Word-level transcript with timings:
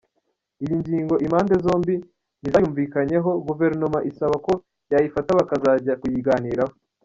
Iyi 0.63 0.73
ngingo 0.81 1.13
impande 1.25 1.53
zombi 1.65 1.95
ntizayumvikanyeho, 2.39 3.29
Guverinoma 3.47 3.99
isaba 4.09 4.35
ko 4.45 4.53
yayifata 4.91 5.31
bakazajya 5.39 5.93
kuyiganiraho. 6.01 6.73